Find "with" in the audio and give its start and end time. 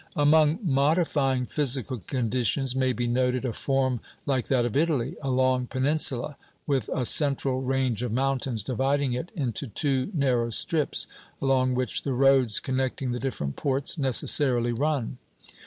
6.65-6.89